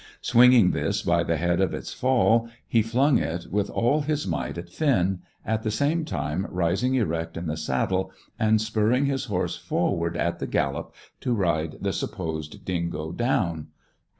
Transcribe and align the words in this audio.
Swinging 0.23 0.71
this 0.71 1.03
by 1.03 1.21
the 1.21 1.37
head 1.37 1.61
of 1.61 1.75
its 1.75 1.93
fall, 1.93 2.49
he 2.67 2.81
flung 2.81 3.19
it 3.19 3.45
with 3.51 3.69
all 3.69 4.01
his 4.01 4.25
might 4.25 4.57
at 4.57 4.67
Finn, 4.67 5.19
at 5.45 5.61
the 5.61 5.69
same 5.69 6.05
time 6.05 6.47
rising 6.49 6.95
erect 6.95 7.37
in 7.37 7.45
the 7.45 7.55
saddle 7.55 8.11
and 8.39 8.59
spurring 8.59 9.05
his 9.05 9.25
horse 9.25 9.55
forward 9.57 10.17
at 10.17 10.39
the 10.39 10.47
gallop 10.47 10.91
to 11.19 11.35
ride 11.35 11.75
the 11.81 11.93
supposed 11.93 12.65
dingo 12.65 13.11
down. 13.11 13.67